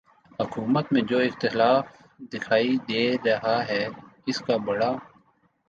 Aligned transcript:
حکومت 0.39 0.85
میں 0.93 1.01
جو 1.01 1.17
اختلاف 1.19 1.85
دکھائی 2.31 2.75
دے 2.89 3.03
رہا 3.25 3.57
ہے 3.67 3.83
اس 4.25 4.39
کا 4.39 4.57
بڑا 4.65 4.91